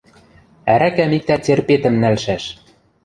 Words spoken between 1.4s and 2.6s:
церпетӹм нӓлшӓш.